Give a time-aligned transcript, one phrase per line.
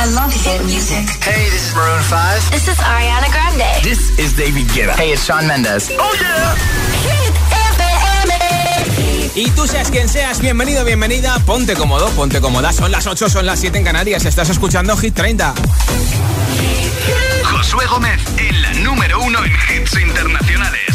[0.00, 1.10] I love hit music.
[1.24, 2.52] Hey, this is Maroon 5.
[2.52, 3.82] This is Ariana Grande.
[3.82, 4.94] This is David Guetta.
[4.94, 5.90] Hey, it's Shawn Mendes.
[5.98, 6.54] Oh yeah.
[7.02, 7.34] Hit
[7.74, 9.34] FM.
[9.34, 12.72] Y tú seas quien seas, bienvenido, bienvenida, ponte cómodo, ponte cómoda.
[12.72, 14.24] Son las 8, son las 7 en Canarias.
[14.24, 15.52] Estás escuchando Hit 30.
[17.42, 20.87] Josué Gómez en la número uno en hits internacionales.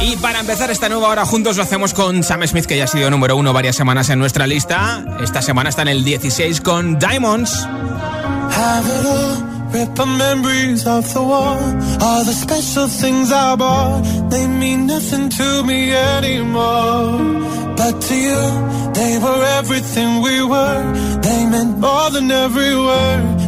[0.00, 2.88] Y para empezar esta nueva hora juntos lo hacemos con Sam Smith, que ya ha
[2.88, 5.04] sido número uno varias semanas en nuestra lista.
[5.20, 7.66] Esta semana está en el 16 con Diamonds.
[9.72, 11.56] Rip the memories of the war.
[12.00, 17.18] All the special things I bought, they mean nothing to me anymore.
[17.74, 20.92] But to you, they were everything we were.
[21.22, 23.41] They meant more than every word.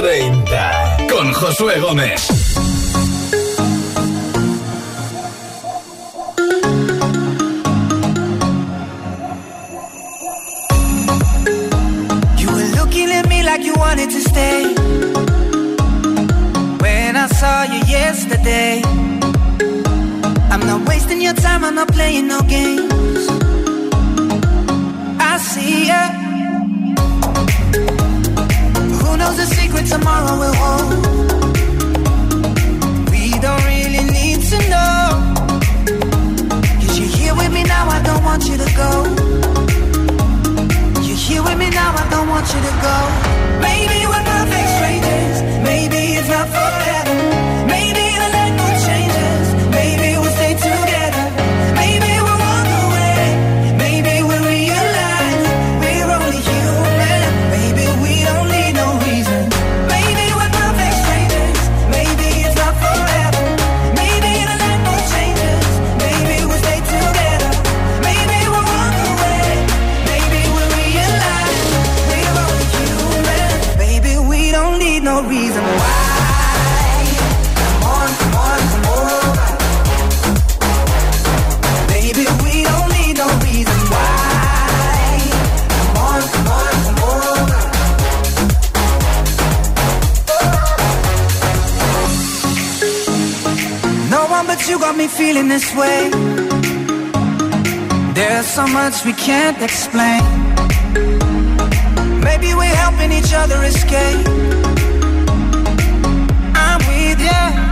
[0.00, 0.96] 30.
[1.10, 2.28] Con Josué Gómez.
[12.38, 14.72] You were looking at me like you wanted to stay.
[16.78, 18.82] When I saw you yesterday,
[20.52, 23.26] I'm not wasting your time, I'm not playing no games.
[25.18, 26.27] I see ya.
[29.28, 30.90] Knows the secret tomorrow will hold?
[33.10, 35.04] We don't really need to know.
[36.80, 38.90] Cause you're here with me now, I don't want you to go.
[41.06, 42.96] You're here with me now, I don't want you to go.
[43.68, 45.17] Maybe we're perfect strangers.
[95.08, 96.10] feeling this way.
[98.14, 100.22] There's so much we can't explain.
[102.20, 104.26] Maybe we're helping each other escape.
[106.54, 107.67] I'm with you.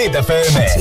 [0.00, 0.78] Hit FM.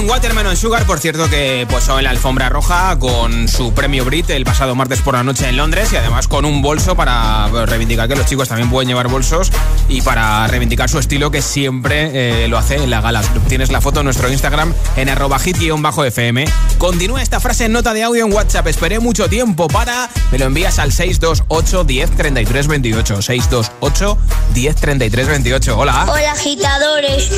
[0.00, 4.30] Con Watermelon Sugar, por cierto que posó en la alfombra roja con su premio Brit
[4.30, 8.08] el pasado martes por la noche en Londres y además con un bolso para reivindicar
[8.08, 9.50] que los chicos también pueden llevar bolsos
[9.88, 13.20] y para reivindicar su estilo que siempre eh, lo hace en la gala.
[13.48, 16.44] Tienes la foto en nuestro Instagram en arroba hit-fm.
[16.78, 18.68] Continúa esta frase en nota de audio en WhatsApp.
[18.68, 20.08] Esperé mucho tiempo para...
[20.32, 23.22] Me lo envías al 628 10 33 28.
[23.22, 24.18] 628
[24.54, 25.78] 10 33 28.
[25.78, 26.06] Hola.
[26.08, 27.30] Hola agitadores,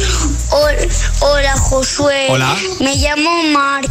[0.50, 0.88] Hol-
[1.20, 2.51] hola Josué, Hola.
[2.80, 3.88] Me llamo Mark.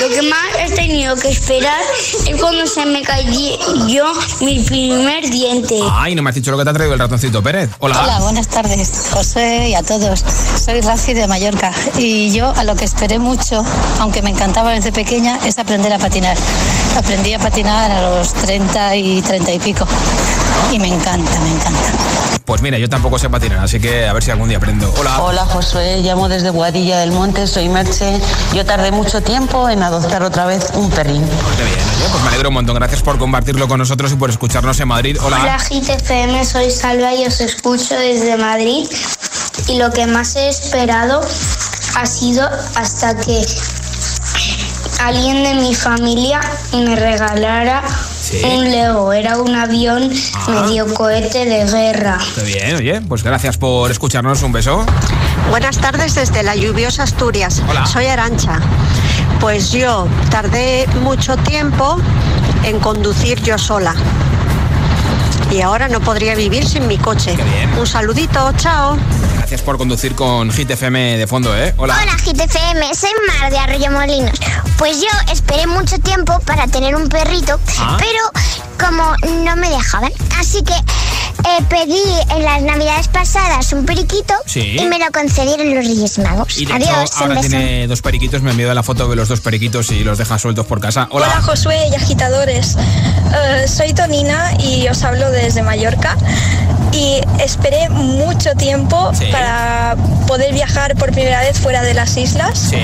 [0.00, 1.80] Lo que más he tenido que esperar
[2.26, 5.80] es cuando se me cayó mi primer diente.
[5.90, 7.70] Ay, no me has dicho lo que te ha traído el ratoncito Pérez.
[7.80, 8.00] Hola.
[8.02, 10.24] Hola, buenas tardes, José y a todos.
[10.64, 13.64] Soy Rafi de Mallorca y yo a lo que esperé mucho,
[13.98, 16.36] aunque me encantaba desde pequeña, es aprender a patinar.
[16.96, 19.86] Aprendí a patinar a los 30 y 30 y pico
[20.72, 21.92] y me encanta, me encanta.
[22.44, 24.90] Pues mira, yo tampoco sé patinar, así que a ver si algún día aprendo.
[24.98, 25.20] Hola.
[25.20, 28.18] Hola Josué, llamo desde Guadilla del Monte, soy Merche.
[28.54, 31.22] Yo tardé mucho tiempo en adoptar otra vez un perrín.
[31.56, 32.76] Qué bien, oye, pues me alegro un montón.
[32.76, 35.18] Gracias por compartirlo con nosotros y por escucharnos en Madrid.
[35.22, 35.40] Hola.
[35.42, 38.88] Hola GTFM, soy Salva y os escucho desde Madrid.
[39.66, 41.20] Y lo que más he esperado
[41.96, 43.44] ha sido hasta que
[45.00, 46.40] alguien de mi familia
[46.72, 47.82] me regalara
[48.28, 48.42] Sí.
[48.44, 49.12] un Lego.
[49.12, 50.50] Era un avión Ah.
[50.66, 52.18] medio cohete de guerra.
[52.34, 54.42] Qué bien, oye, pues gracias por escucharnos.
[54.42, 54.84] Un beso.
[55.50, 57.62] Buenas tardes desde la lluviosa Asturias.
[57.68, 57.86] Hola.
[57.86, 58.60] Soy Arancha.
[59.40, 61.96] Pues yo tardé mucho tiempo
[62.64, 63.94] en conducir yo sola.
[65.50, 67.34] Y ahora no podría vivir sin mi coche.
[67.34, 67.72] Qué bien.
[67.78, 68.98] Un saludito, chao.
[69.38, 71.72] Gracias por conducir con Hit FM de fondo, ¿eh?
[71.78, 71.96] Hola.
[72.02, 74.38] Hola GTFM, soy Mar de Arroyo Molinos.
[74.76, 77.96] Pues yo esperé mucho tiempo para tener un perrito, Ah.
[77.98, 79.14] pero como
[79.44, 80.74] no me dejaban, así que
[81.44, 82.02] eh, pedí
[82.36, 84.76] en las navidades pasadas un periquito Sí.
[84.78, 86.58] y me lo concedieron los Reyes Magos.
[86.58, 88.42] Y Adiós, hecho, ahora tiene dos periquitos.
[88.42, 91.08] Me envió la foto de los dos periquitos y los deja sueltos por casa.
[91.10, 91.26] Hola.
[91.26, 96.16] Hola Josué y agitadores, Eh, soy Tonina y os hablo desde Mallorca
[96.92, 99.26] y esperé mucho tiempo Sí.
[99.32, 102.58] para poder viajar por primera vez fuera de las islas.
[102.70, 102.76] Sí.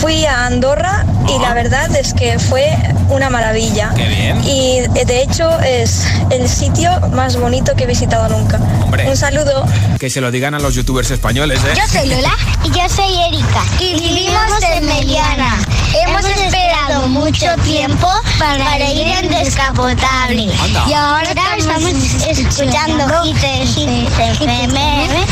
[0.00, 2.66] Fui a Andorra y la verdad es que fue
[3.08, 3.90] una maravilla.
[3.96, 4.44] Qué bien.
[4.44, 8.58] Y eh, de hecho es el sitio más bonito que he visitado nunca.
[8.82, 9.08] Hombre.
[9.08, 9.64] Un saludo.
[9.98, 11.74] Que se lo digan a los youtubers españoles, ¿eh?
[11.76, 12.32] Yo soy Lola
[12.64, 15.58] y yo soy Erika y vivimos en Meliana.
[16.06, 20.48] Hemos esperado mucho tiempo para ir en descapotable.
[20.62, 20.84] Anda.
[20.88, 21.82] Y ahora estamos
[22.28, 23.06] escuchando
[23.48, 25.24] 6, 6, 6, 6,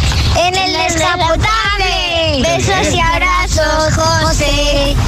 [2.55, 3.46] 6, 6,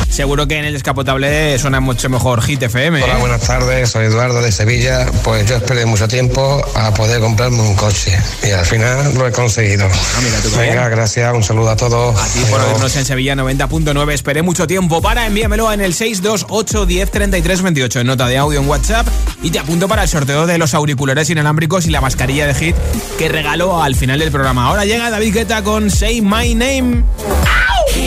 [0.08, 3.04] Seguro que en el escapotable suena mucho mejor Hit FM.
[3.04, 3.20] Hola, ¿eh?
[3.20, 5.06] buenas tardes, soy Eduardo de Sevilla.
[5.22, 9.32] Pues yo esperé mucho tiempo a poder comprarme un coche y al final lo he
[9.32, 9.86] conseguido.
[9.86, 10.20] Ah,
[10.56, 12.18] Venga, gracias, un saludo a todos.
[12.20, 14.12] A ti por oírnos en Sevilla 90.9.
[14.12, 18.60] Esperé mucho tiempo para envíamelo en el 628 10 33 28 en nota de audio
[18.60, 19.06] en WhatsApp
[19.42, 22.76] y te apunto para el sorteo de los auriculares inalámbricos y la mascarilla de Hit
[23.18, 24.66] que regalo al final del programa.
[24.66, 27.04] Ahora llega David Guetta con Say My Name.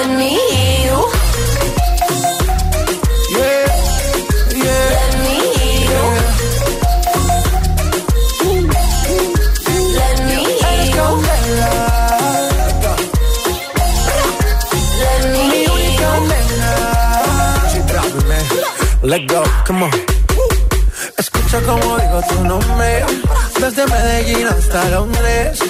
[0.00, 0.98] Let me hear you.
[3.36, 3.68] Yeah,
[4.64, 4.86] yeah.
[4.96, 6.04] Let me hear you.
[8.40, 8.78] Yeah.
[9.98, 11.08] Let me hear you.
[15.04, 16.12] Let me hear you.
[19.02, 19.92] Let go, come on.
[21.18, 23.04] Escucha como digo tu nombre,
[23.60, 25.69] desde Medellín hasta Londres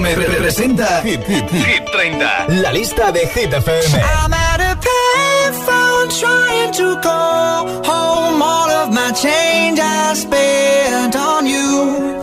[0.00, 2.46] Gómez representa Hit, Hit, Hit 30.
[2.62, 4.00] La lista de Hit FM.
[4.00, 8.40] I'm at a payphone trying to call home.
[8.40, 12.16] All of my change I spent on you.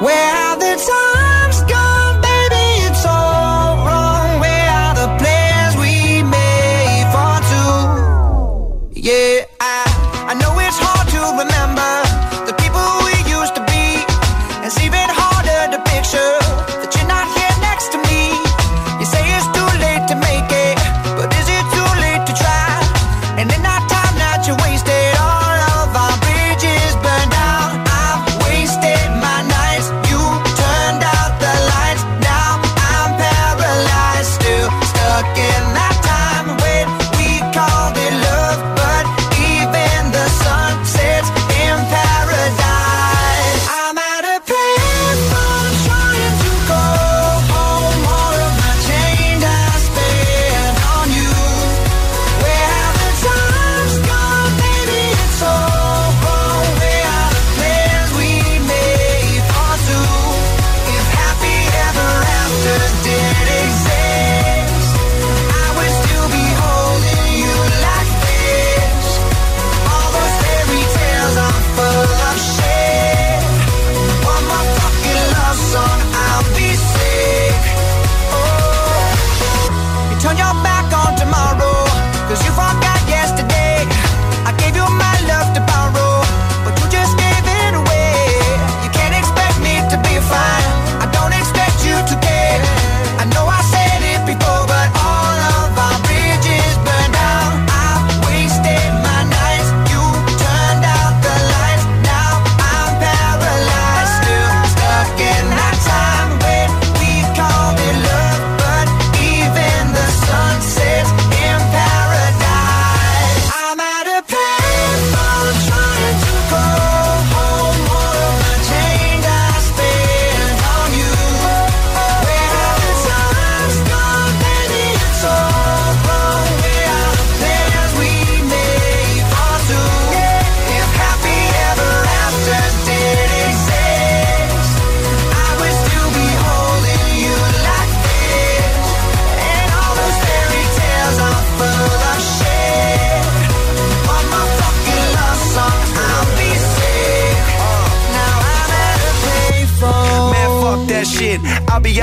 [0.00, 1.47] Where have the times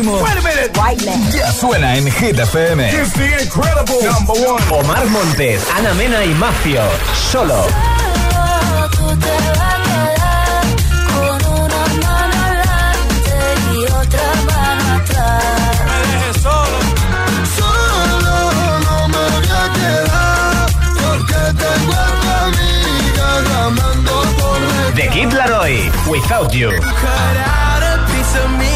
[0.00, 0.24] último.
[1.32, 2.90] Ya suena en Hit FM.
[4.70, 6.82] Omar Montes, Ana Mena y Mafio.
[7.30, 7.66] Solo.
[24.94, 26.70] The Kid Laroi, Without You.
[26.70, 28.69] Cut out a piece of me.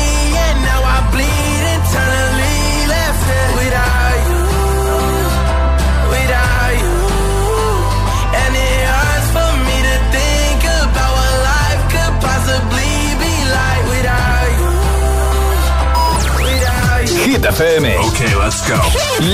[17.54, 17.86] FM.
[18.00, 18.80] Ok, let's go.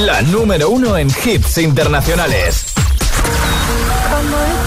[0.04, 2.74] La número uno en hits internacionales.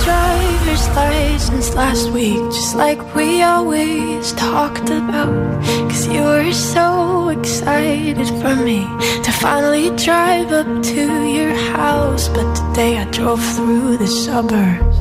[0.04, 5.64] Driver's license last week, just like we always talked about.
[5.88, 8.88] Cause you were so excited for me
[9.24, 12.30] to finally drive up to your house.
[12.30, 14.98] But today I drove through the suburbs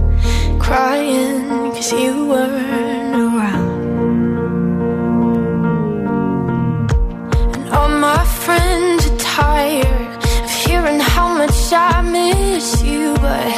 [0.59, 2.92] crying cause you weren't
[8.45, 13.53] friends are tired of hearing how much I miss you, but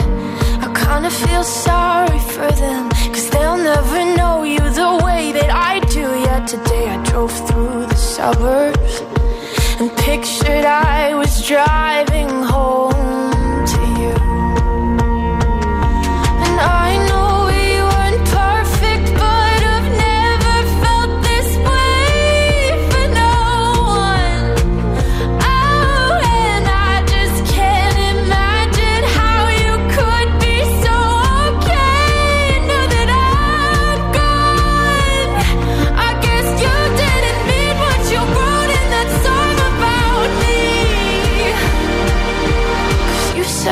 [0.64, 5.80] I kinda feel sorry for them, cause they'll never know you the way that I
[5.98, 6.06] do.
[6.28, 8.94] Yet today I drove through the suburbs
[9.80, 14.43] and pictured I was driving home to you.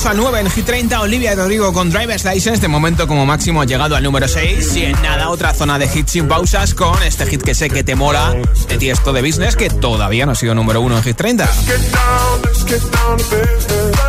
[0.00, 2.58] 8 al 9 en Hit 30 Olivia Rodrigo con Driver's License.
[2.58, 4.76] De momento, como máximo, ha llegado al número 6.
[4.76, 7.84] Y en nada, otra zona de hits sin pausas con este hit que sé que
[7.84, 8.34] te mola
[8.66, 11.50] de Tiesto de Business, que todavía no ha sido número 1 en Hit 30.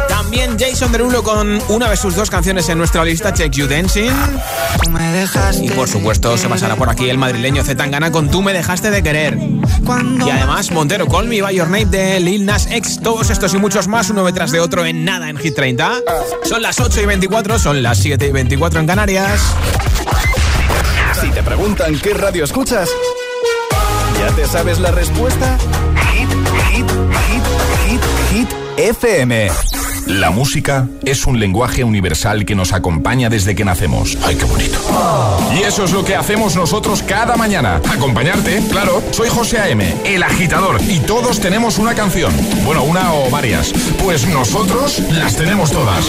[0.08, 4.12] También Jason Derulo con una de sus dos canciones en nuestra lista, Check You Dancing.
[5.62, 9.04] Y por supuesto, se pasará por aquí el madrileño Zetangana con Tú me dejaste de
[9.04, 9.38] querer.
[10.26, 13.00] Y además, Montero Call Me By Your Name de Lil Nas X.
[13.02, 16.00] Todos estos y muchos más, uno detrás de otro en nada en Hit 30.
[16.44, 19.42] Son las 8 y 24, son las 7 y 24 en Canarias.
[21.20, 22.90] Si te preguntan qué radio escuchas,
[24.20, 25.58] ¿ya te sabes la respuesta?
[26.14, 26.30] Hit,
[26.72, 26.90] hit,
[27.28, 27.44] hit,
[27.88, 29.50] hit, hit, FM.
[30.08, 34.18] La música es un lenguaje universal que nos acompaña desde que nacemos.
[34.24, 34.80] ¡Ay, qué bonito!
[35.72, 37.80] Eso es lo que hacemos nosotros cada mañana.
[37.90, 39.02] Acompañarte, claro.
[39.12, 42.34] Soy José A.M., el agitador, y todos tenemos una canción.
[42.66, 43.72] Bueno, una o varias.
[44.04, 46.08] Pues nosotros las tenemos todas.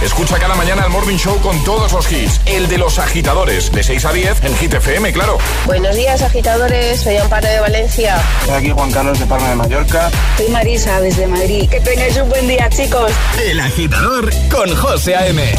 [0.00, 2.40] Escucha cada mañana el Morning Show con todos los hits.
[2.46, 5.38] El de los agitadores, de 6 a 10 en Hit FM, claro.
[5.64, 7.00] Buenos días, agitadores.
[7.00, 8.16] Soy Amparo de Valencia.
[8.44, 10.08] Soy aquí Juan Carlos de Palma de Mallorca.
[10.36, 11.68] Soy Marisa desde Madrid.
[11.68, 13.10] Que tengáis un buen día, chicos.
[13.44, 15.52] El agitador con José A.M.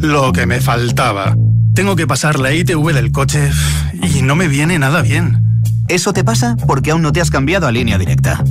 [0.00, 1.34] Lo que me faltaba.
[1.74, 3.50] Tengo que pasar la ITV del coche
[4.02, 5.62] y no me viene nada bien.
[5.88, 8.42] Eso te pasa porque aún no te has cambiado a línea directa.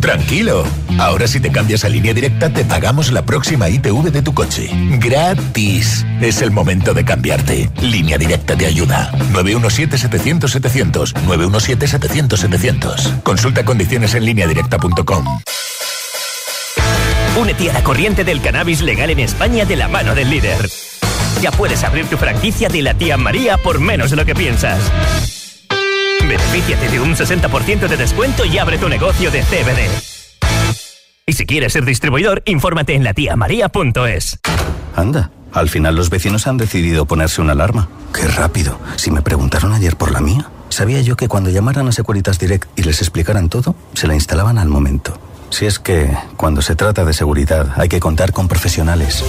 [0.00, 0.64] Tranquilo,
[0.98, 4.70] ahora si te cambias a línea directa te pagamos la próxima ITV de tu coche.
[4.98, 6.04] Gratis.
[6.20, 7.70] Es el momento de cambiarte.
[7.80, 9.12] Línea directa te ayuda.
[9.32, 11.14] 917-700-700.
[11.14, 13.22] 917-700-700.
[13.22, 15.24] Consulta condiciones en lineadirecta.com.
[17.38, 20.68] Únete a la corriente del cannabis legal en España de la mano del líder.
[21.40, 24.80] Ya puedes abrir tu franquicia de la tía María por menos de lo que piensas.
[26.20, 29.88] Benefíciate de un 60% de descuento y abre tu negocio de CBD.
[31.26, 34.40] Y si quieres ser distribuidor, infórmate en latiamaria.es.
[34.96, 37.88] Anda, al final los vecinos han decidido ponerse una alarma.
[38.12, 38.80] Qué rápido.
[38.96, 42.68] Si me preguntaron ayer por la mía, sabía yo que cuando llamaran a Securitas Direct
[42.76, 45.20] y les explicaran todo, se la instalaban al momento.
[45.50, 49.24] Si es que, cuando se trata de seguridad, hay que contar con profesionales.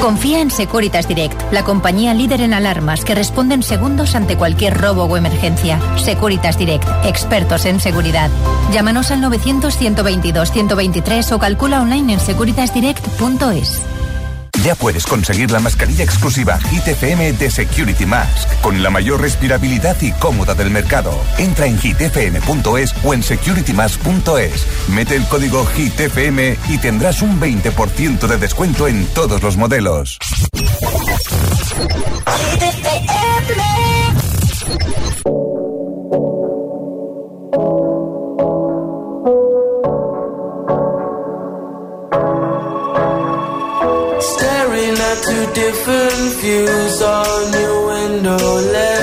[0.00, 4.78] Confía en Securitas Direct, la compañía líder en alarmas que responde en segundos ante cualquier
[4.78, 5.80] robo o emergencia.
[5.96, 8.30] Securitas Direct, expertos en seguridad.
[8.72, 13.95] Llámanos al 900-122-123 o calcula online en securitasdirect.es.
[14.64, 19.96] Ya puedes conseguir la mascarilla exclusiva Hit FM de Security Mask, con la mayor respirabilidad
[20.00, 21.12] y cómoda del mercado.
[21.38, 24.66] Entra en hitfm.es o en securitymask.es.
[24.88, 30.18] Mete el código HITFM y tendrás un 20% de descuento en todos los modelos.
[45.66, 48.36] Different views on your window
[48.72, 48.95] ledge.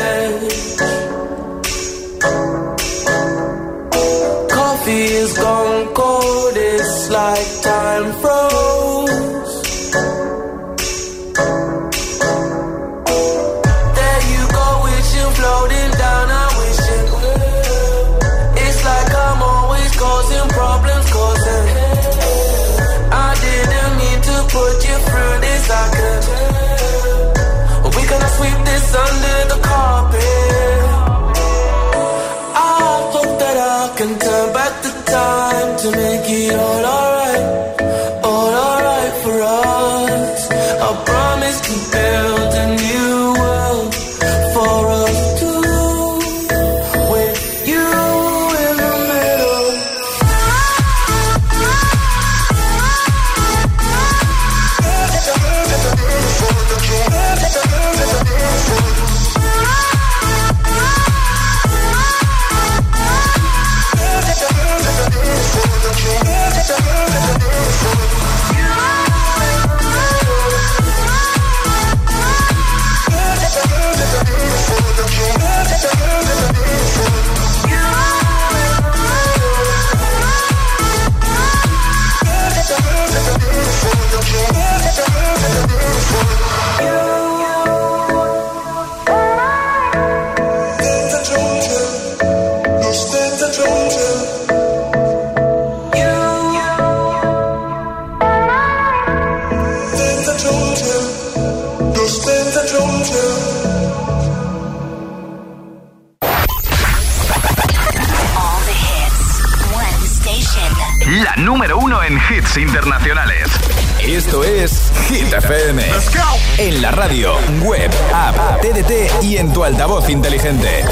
[119.83, 120.85] Altavoz inteligente.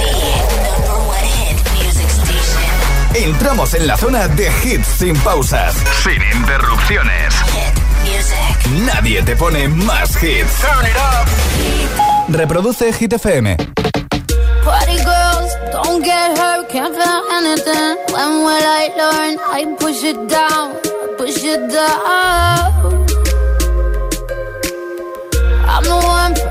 [3.13, 7.33] Entramos en la zona de hits sin pausas, sin interrupciones.
[8.85, 10.57] Nadie te pone más hits.
[12.27, 13.55] Reproduce Hit FM.
[14.65, 17.95] Party girls, don't get hurt, can't feel anything.
[18.11, 19.39] When will I learn?
[19.53, 20.73] I push it down,
[21.17, 23.01] push it down.
[25.65, 26.50] I'm the one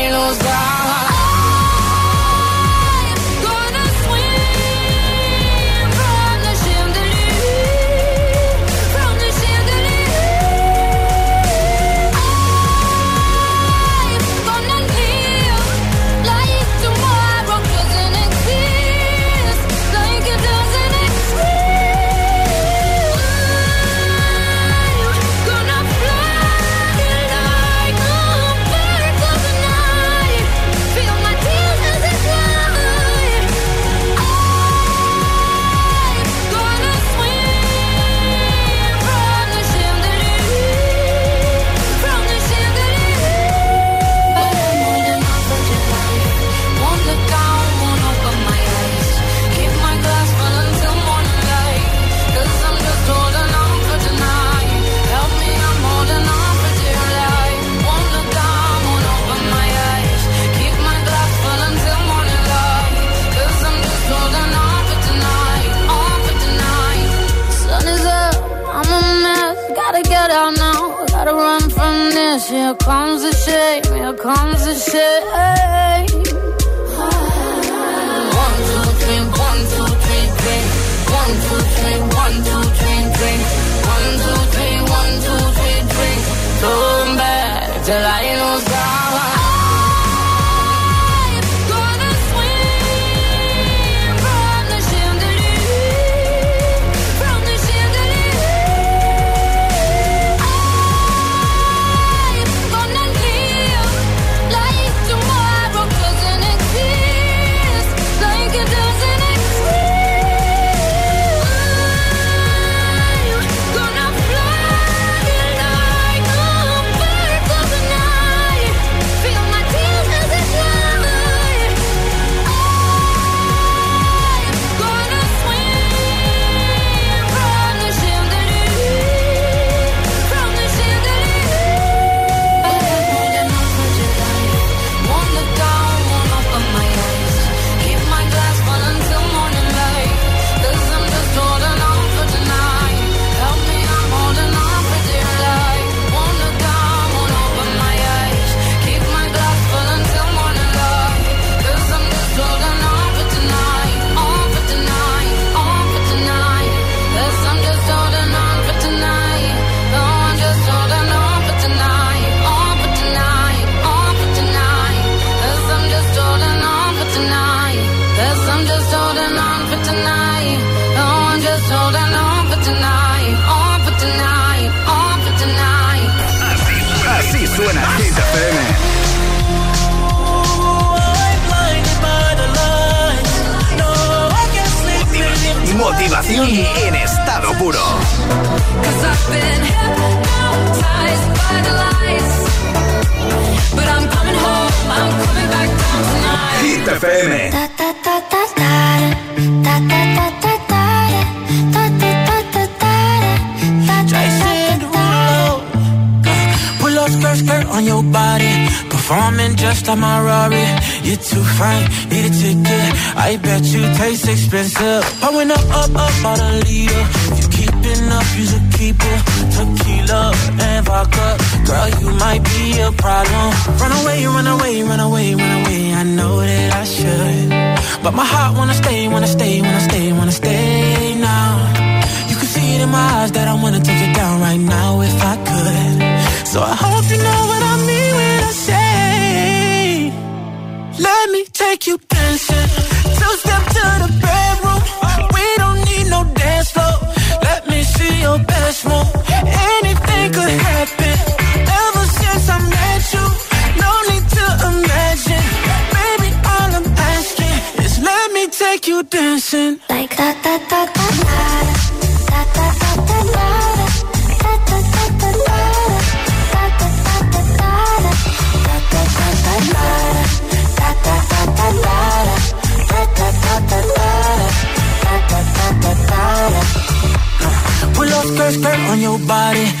[277.93, 279.80] Pull off skirt, skirt on your body.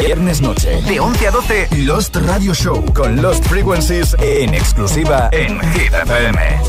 [0.00, 5.58] Viernes noche, de 11 a 12, Lost Radio Show con Lost Frequencies en exclusiva en
[5.72, 6.60] Hit FM.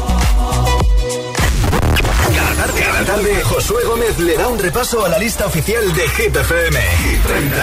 [2.33, 6.07] Cada tarde, cada tarde, Josué Gómez le da un repaso a la lista oficial de
[6.09, 6.79] Hit FM.
[6.79, 7.55] Hit 30.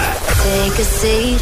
[0.44, 1.40] Take a seat.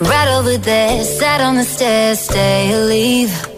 [0.00, 3.57] Right over there, sat on the stairs, stay or leave.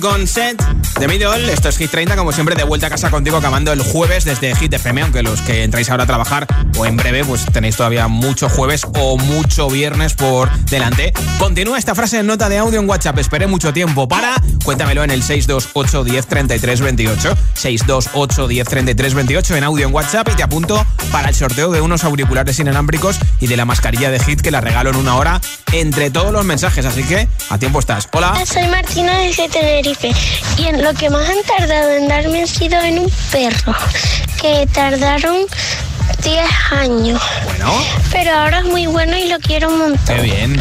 [0.00, 0.62] con set
[0.98, 1.52] de Middle.
[1.52, 4.54] Esto es Hit 30, como siempre, de vuelta a casa contigo, acabando el jueves desde
[4.56, 5.02] Hit FM.
[5.02, 6.46] Aunque los que entráis ahora a trabajar
[6.78, 11.12] o en breve, pues tenéis todavía mucho jueves o mucho viernes por delante.
[11.38, 13.18] Continúa esta frase en nota de audio en WhatsApp.
[13.18, 14.34] Esperé mucho tiempo para.
[14.64, 17.34] Cuéntamelo en el 628 10 33 28.
[17.54, 21.80] 628 10 33 28 en audio en WhatsApp y te apunto para el sorteo de
[21.80, 25.40] unos auriculares inalámbricos y de la mascarilla de Hit que la regalo en una hora
[25.72, 26.84] entre todos los mensajes.
[26.84, 28.08] Así que a tiempo estás.
[28.12, 28.34] Hola.
[28.44, 30.12] Soy Martina desde Tenerife
[30.58, 33.74] y en lo que más han tardado en darme ha sido en un perro,
[34.40, 35.46] que tardaron
[36.22, 36.40] 10
[36.72, 37.22] años.
[37.44, 37.72] Bueno,
[38.12, 40.16] Pero ahora es muy bueno y lo quiero un montón.
[40.16, 40.60] qué bien.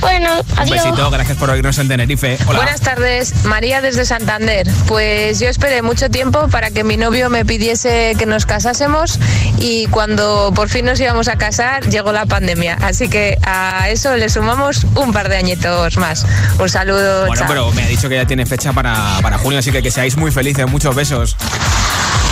[0.00, 0.84] Bueno, Un adiós.
[0.84, 2.38] besito, gracias por oírnos en Tenerife.
[2.46, 2.60] Hola.
[2.60, 4.64] Buenas tardes, María desde Santander.
[4.86, 9.18] Pues yo esperé mucho tiempo para que mi novio me pidiese que nos casásemos
[9.58, 12.78] y cuando por fin nos íbamos a casar llegó la pandemia.
[12.80, 16.24] Así que a eso le sumamos un par de añitos más.
[16.60, 17.26] Un saludo.
[17.26, 17.48] Bueno, chao.
[17.48, 20.16] pero me ha dicho que ya tiene fecha para, para junio, así que que seáis
[20.16, 20.64] muy felices.
[20.70, 21.34] Muchos besos.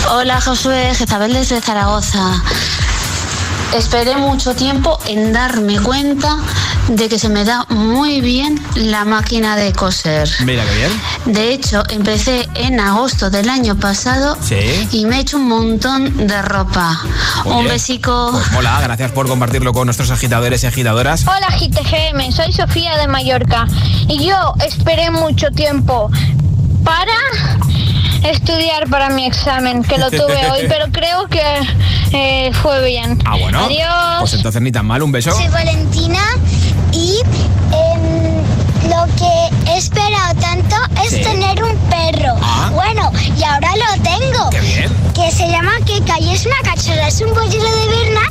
[0.09, 2.41] Hola Josué, Jezabel desde Zaragoza.
[3.75, 6.37] Esperé mucho tiempo en darme cuenta
[6.87, 10.29] de que se me da muy bien la máquina de coser.
[10.45, 11.01] Mira qué bien.
[11.35, 14.87] De hecho, empecé en agosto del año pasado Sí.
[14.93, 17.01] y me he hecho un montón de ropa.
[17.43, 17.73] Muy un bien.
[17.73, 18.29] besico.
[18.31, 21.25] Pues mola, gracias por compartirlo con nuestros agitadores y agitadoras.
[21.27, 23.67] Hola GTGM, soy Sofía de Mallorca
[24.07, 26.09] y yo esperé mucho tiempo
[26.85, 27.11] para
[28.23, 31.41] estudiar para mi examen, que lo tuve hoy, pero creo que
[32.11, 33.19] eh, fue bien.
[33.25, 33.65] Ah, bueno.
[33.65, 34.19] Adiós.
[34.19, 35.31] Pues entonces ni tan mal, un beso.
[35.31, 36.21] Soy Valentina
[36.91, 37.19] y
[37.73, 38.41] eh,
[38.89, 41.21] lo que he esperado tanto es sí.
[41.21, 42.35] tener un perro.
[42.41, 42.71] Ah.
[42.73, 44.49] Bueno, y ahora lo tengo.
[44.49, 44.91] Qué bien.
[45.13, 48.21] Que se llama Keka y es una cachorra, es un pollero de Berna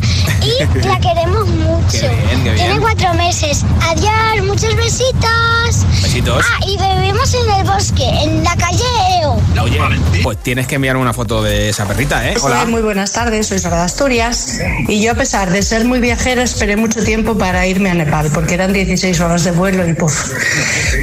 [0.42, 1.90] y la queremos mucho.
[1.90, 2.56] Qué bien, qué bien.
[2.56, 3.64] Tiene cuatro meses.
[3.82, 5.86] Adiós, muchos besitos.
[6.02, 6.44] Besitos.
[6.48, 8.84] Ah, y vivimos en el bosque, en la calle
[9.20, 9.40] EO.
[9.62, 9.78] Oye,
[10.22, 12.34] pues tienes que enviarme una foto de esa perrita, ¿eh?
[12.42, 12.64] Hola.
[12.66, 16.42] Muy buenas tardes, soy Sara de Asturias y yo a pesar de ser muy viajera
[16.42, 20.32] esperé mucho tiempo para irme a Nepal porque eran 16 horas de vuelo y puf.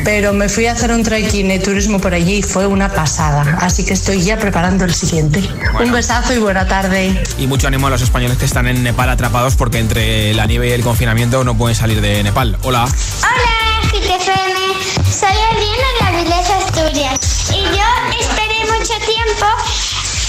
[0.03, 3.57] Pero me fui a hacer un trekking y turismo por allí y fue una pasada,
[3.61, 5.43] así que estoy ya preparando el siguiente.
[5.80, 7.24] Un besazo y buena tarde.
[7.38, 10.70] Y mucho ánimo a los españoles que están en Nepal atrapados porque entre la nieve
[10.70, 12.57] y el confinamiento no pueden salir de Nepal.
[12.64, 12.86] Hola.
[12.86, 14.53] Hola, GTFM.
[15.09, 17.51] Soy Adriana de Avilés, Asturias.
[17.51, 19.45] Y yo esperé mucho tiempo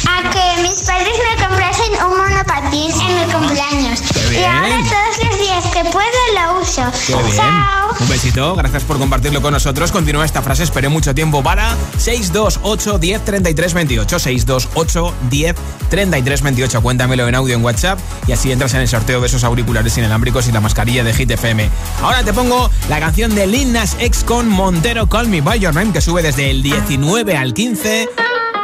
[0.08, 4.00] a que mis padres me comprasen un monopatín en mi cumpleaños.
[4.32, 6.82] Y ahora todos los días que puedo lo uso.
[7.06, 7.36] Qué bien.
[7.36, 7.94] Chao.
[8.00, 9.92] Un besito, gracias por compartirlo con nosotros.
[9.92, 14.18] Continúa esta frase, esperé mucho tiempo para 628 10 33 28.
[14.18, 15.56] 628 10
[15.90, 16.82] 33 28.
[16.82, 20.48] Cuéntamelo en audio en WhatsApp y así entras en el sorteo de esos auriculares inalámbricos
[20.48, 21.70] y la mascarilla de Hit FM.
[22.02, 25.74] Ahora te pongo la canción de Lil Nas X con Montero Call Me By Your
[25.74, 28.33] Name que sube desde el 19 al 15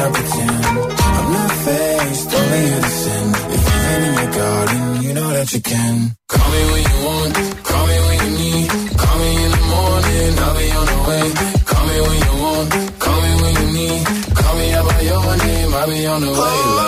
[0.00, 2.64] I pretend I'm not faced, only
[3.00, 3.26] sin.
[3.54, 6.16] If you rain in your garden, you know that you can.
[6.26, 7.34] Call me when you want,
[7.68, 8.68] call me when you need.
[8.96, 11.26] Call me in the morning, I'll be on the way.
[11.68, 12.68] Call me when you want,
[13.04, 14.00] call me when you need.
[14.40, 16.58] Call me out by your name, I'll be on the way.
[16.76, 16.79] Like,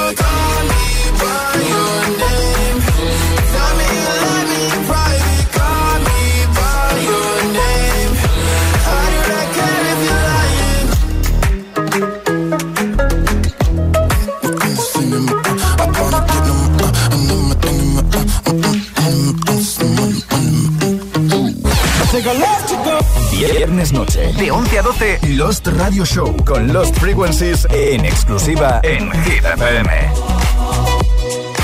[23.73, 29.11] Viernes noche, de 11 a 12, Lost Radio Show con Lost Frequencies en exclusiva en
[29.25, 29.91] Hit FM.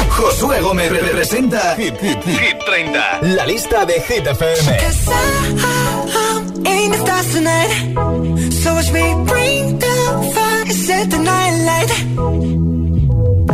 [0.08, 4.78] Josué Gómez representa Hit, Hit, Hit 30, la lista de Hit FM.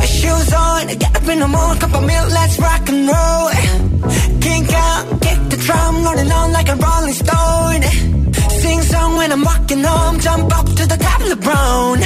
[0.07, 3.51] Shoes on, get up in the morning, cup of milk, let's rock and roll.
[4.41, 8.04] Kink out, kick the drum, rolling on like a rolling stone.
[9.05, 11.99] Song when I'm walking home, jump up to the top of the brown.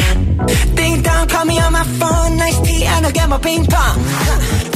[0.74, 3.99] Ding dong, call me on my phone, nice tea, and I'll get my ping pong.
[4.03, 4.67] Let's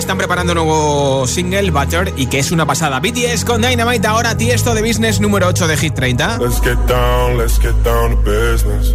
[0.00, 3.00] están preparando un nuevo single, Butter, y que es una pasada.
[3.00, 6.38] BTS con Dynamite, ahora Tiesto de Business número 8 de Hit 30.
[6.38, 8.94] Let's get down, let's get down to business.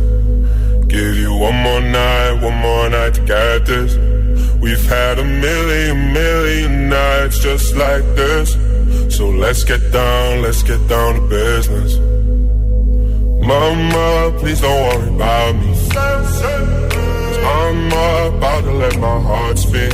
[0.88, 3.95] Give you one more night, one more night to get this.
[4.60, 8.58] We've had a million, million nights just like this.
[9.16, 11.97] So let's get down, let's get down to business.
[13.45, 15.76] Mama, please don't worry about me.
[15.95, 16.66] i
[17.45, 19.93] I'm about to let my heart speak.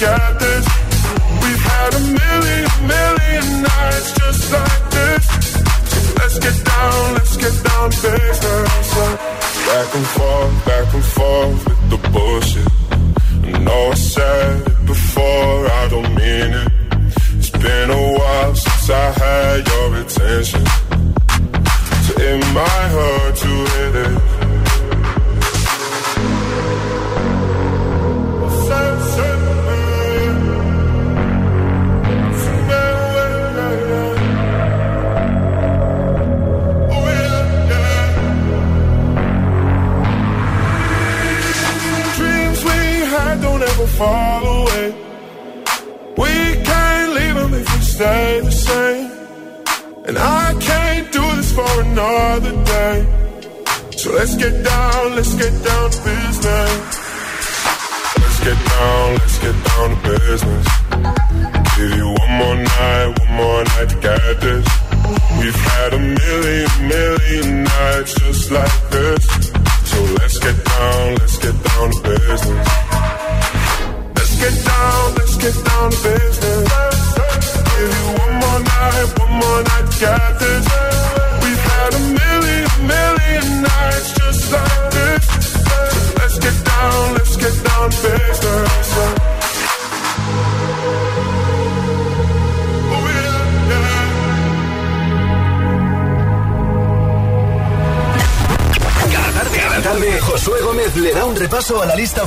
[0.00, 0.69] get this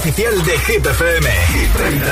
[0.06, 2.03] oficial de Hit FM.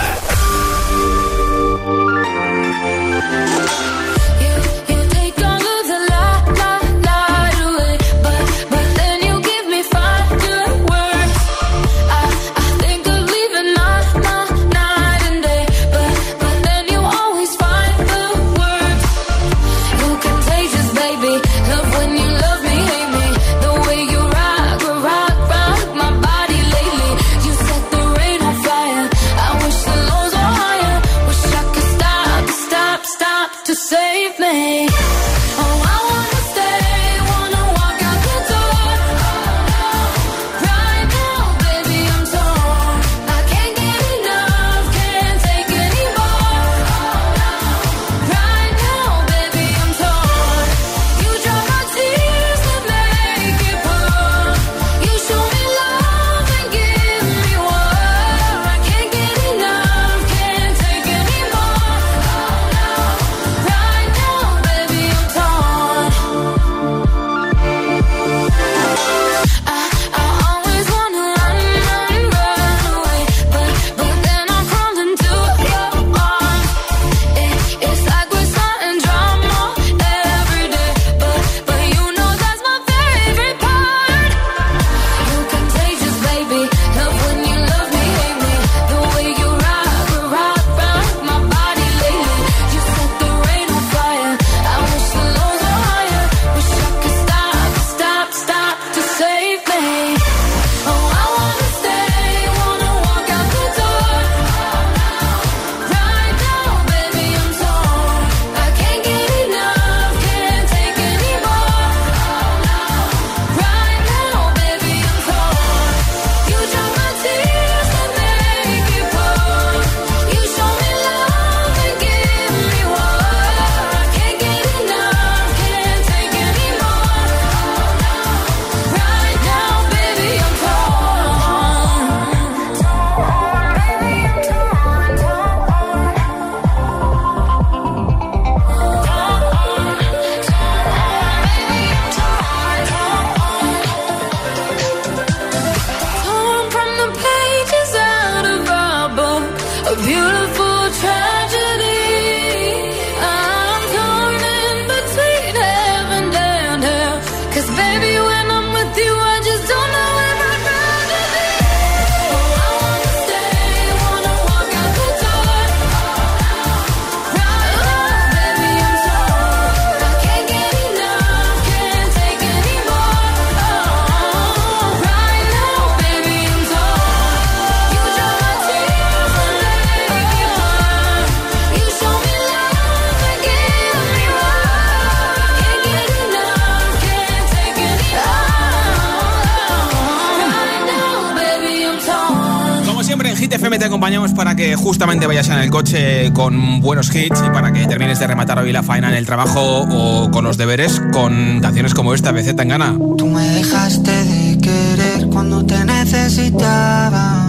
[194.92, 198.74] Justamente vayas en el coche con buenos hits y para que termines de rematar hoy
[198.74, 202.68] la faena en el trabajo o con los deberes con canciones como esta, BZ en
[202.68, 202.98] gana.
[203.18, 207.42] Tú me dejaste de querer cuando te necesitaba,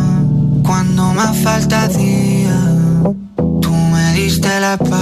[0.63, 2.57] cuando más falta hacía.
[3.61, 5.02] Tú me diste la espalda.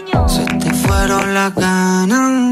[1.01, 2.50] fueron las ganas.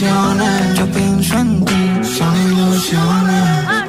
[0.00, 2.00] Ilusiones, yo pienso en ti.
[2.16, 3.44] Son ilusiones.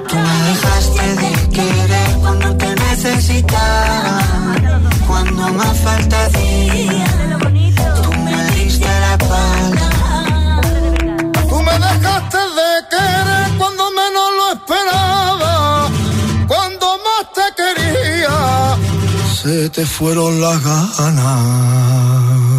[0.08, 4.20] Tú me dejaste de querer cuando te necesitaba.
[5.08, 7.06] Cuando más falta hacía.
[8.04, 9.90] Tú me diste la espalda.
[11.50, 15.90] Tú me dejaste de querer cuando menos lo esperaba,
[16.48, 18.78] cuando más te quería,
[19.42, 22.51] se te fueron las ganas.